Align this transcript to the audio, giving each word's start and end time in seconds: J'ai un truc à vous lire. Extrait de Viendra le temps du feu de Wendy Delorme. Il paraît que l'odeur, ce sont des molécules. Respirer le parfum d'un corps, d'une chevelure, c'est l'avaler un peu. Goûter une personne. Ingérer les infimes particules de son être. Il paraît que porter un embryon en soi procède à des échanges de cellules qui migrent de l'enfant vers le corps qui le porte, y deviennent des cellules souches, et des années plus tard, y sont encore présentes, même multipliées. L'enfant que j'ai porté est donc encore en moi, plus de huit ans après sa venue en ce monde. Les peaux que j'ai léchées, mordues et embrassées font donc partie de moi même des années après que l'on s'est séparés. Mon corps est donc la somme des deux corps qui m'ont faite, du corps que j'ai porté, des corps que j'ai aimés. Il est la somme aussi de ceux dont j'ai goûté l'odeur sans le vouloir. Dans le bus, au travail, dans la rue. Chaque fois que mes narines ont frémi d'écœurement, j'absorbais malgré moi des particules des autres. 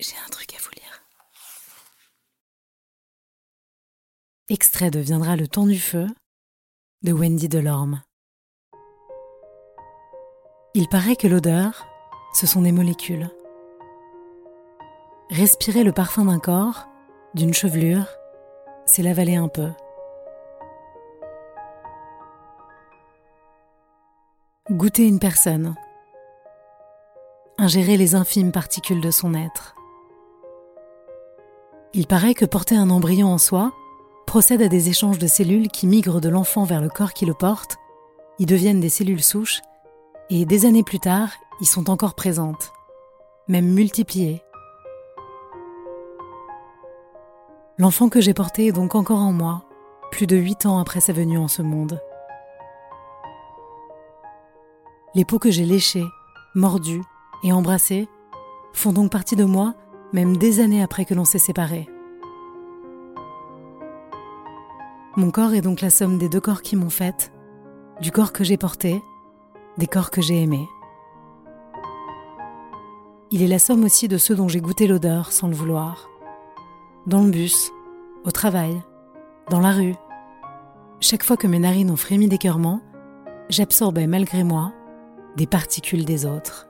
J'ai 0.00 0.16
un 0.16 0.30
truc 0.30 0.54
à 0.54 0.58
vous 0.62 0.70
lire. 0.70 1.04
Extrait 4.48 4.90
de 4.90 4.98
Viendra 4.98 5.36
le 5.36 5.46
temps 5.46 5.66
du 5.66 5.78
feu 5.78 6.06
de 7.02 7.12
Wendy 7.12 7.50
Delorme. 7.50 8.02
Il 10.72 10.88
paraît 10.88 11.16
que 11.16 11.26
l'odeur, 11.26 11.86
ce 12.32 12.46
sont 12.46 12.62
des 12.62 12.72
molécules. 12.72 13.28
Respirer 15.28 15.84
le 15.84 15.92
parfum 15.92 16.24
d'un 16.24 16.38
corps, 16.38 16.88
d'une 17.34 17.52
chevelure, 17.52 18.06
c'est 18.86 19.02
l'avaler 19.02 19.36
un 19.36 19.48
peu. 19.48 19.70
Goûter 24.70 25.06
une 25.06 25.18
personne. 25.20 25.76
Ingérer 27.58 27.98
les 27.98 28.14
infimes 28.14 28.50
particules 28.50 29.02
de 29.02 29.10
son 29.10 29.34
être. 29.34 29.74
Il 31.92 32.06
paraît 32.06 32.34
que 32.34 32.44
porter 32.44 32.76
un 32.76 32.88
embryon 32.88 33.26
en 33.26 33.38
soi 33.38 33.72
procède 34.24 34.62
à 34.62 34.68
des 34.68 34.88
échanges 34.88 35.18
de 35.18 35.26
cellules 35.26 35.68
qui 35.68 35.88
migrent 35.88 36.20
de 36.20 36.28
l'enfant 36.28 36.62
vers 36.62 36.80
le 36.80 36.88
corps 36.88 37.12
qui 37.12 37.26
le 37.26 37.34
porte, 37.34 37.78
y 38.38 38.46
deviennent 38.46 38.78
des 38.78 38.88
cellules 38.88 39.24
souches, 39.24 39.60
et 40.30 40.44
des 40.44 40.66
années 40.66 40.84
plus 40.84 41.00
tard, 41.00 41.30
y 41.60 41.66
sont 41.66 41.90
encore 41.90 42.14
présentes, 42.14 42.72
même 43.48 43.66
multipliées. 43.66 44.40
L'enfant 47.76 48.08
que 48.08 48.20
j'ai 48.20 48.34
porté 48.34 48.66
est 48.66 48.72
donc 48.72 48.94
encore 48.94 49.18
en 49.18 49.32
moi, 49.32 49.64
plus 50.12 50.28
de 50.28 50.36
huit 50.36 50.66
ans 50.66 50.78
après 50.78 51.00
sa 51.00 51.12
venue 51.12 51.38
en 51.38 51.48
ce 51.48 51.62
monde. 51.62 52.00
Les 55.16 55.24
peaux 55.24 55.40
que 55.40 55.50
j'ai 55.50 55.64
léchées, 55.64 56.06
mordues 56.54 57.02
et 57.42 57.52
embrassées 57.52 58.08
font 58.72 58.92
donc 58.92 59.10
partie 59.10 59.34
de 59.34 59.44
moi 59.44 59.74
même 60.12 60.36
des 60.36 60.60
années 60.60 60.82
après 60.82 61.04
que 61.04 61.14
l'on 61.14 61.24
s'est 61.24 61.38
séparés. 61.38 61.88
Mon 65.16 65.30
corps 65.30 65.54
est 65.54 65.60
donc 65.60 65.80
la 65.80 65.90
somme 65.90 66.18
des 66.18 66.28
deux 66.28 66.40
corps 66.40 66.62
qui 66.62 66.76
m'ont 66.76 66.90
faite, 66.90 67.32
du 68.00 68.10
corps 68.12 68.32
que 68.32 68.44
j'ai 68.44 68.56
porté, 68.56 69.02
des 69.76 69.86
corps 69.86 70.10
que 70.10 70.22
j'ai 70.22 70.42
aimés. 70.42 70.68
Il 73.32 73.42
est 73.42 73.48
la 73.48 73.58
somme 73.58 73.84
aussi 73.84 74.08
de 74.08 74.18
ceux 74.18 74.34
dont 74.34 74.48
j'ai 74.48 74.60
goûté 74.60 74.86
l'odeur 74.86 75.32
sans 75.32 75.48
le 75.48 75.54
vouloir. 75.54 76.08
Dans 77.06 77.22
le 77.22 77.30
bus, 77.30 77.70
au 78.24 78.30
travail, 78.30 78.80
dans 79.50 79.60
la 79.60 79.72
rue. 79.72 79.94
Chaque 81.00 81.24
fois 81.24 81.36
que 81.36 81.46
mes 81.46 81.58
narines 81.58 81.90
ont 81.90 81.96
frémi 81.96 82.28
d'écœurement, 82.28 82.80
j'absorbais 83.48 84.06
malgré 84.06 84.44
moi 84.44 84.72
des 85.36 85.46
particules 85.46 86.04
des 86.04 86.26
autres. 86.26 86.69